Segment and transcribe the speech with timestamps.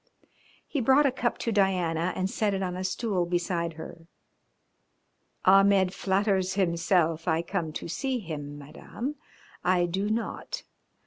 [0.65, 4.07] He brought a cup to Diana and set it on a stool beside her.
[5.45, 9.13] "Ahmed flatters himself I come to see him, Madame.
[9.63, 10.63] I do not.